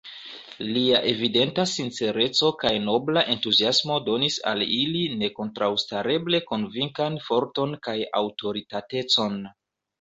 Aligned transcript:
Lia 0.75 1.01
evidenta 1.09 1.65
sincereco 1.71 2.49
kaj 2.63 2.71
nobla 2.87 3.25
entuziasmo 3.35 3.99
donis 4.09 4.39
al 4.53 4.65
ili 4.79 5.05
nekontraŭstareble 5.21 6.43
konvinkan 6.51 7.23
forton 7.31 7.79
kaj 7.89 7.99
aŭtoritatecon. 8.25 9.43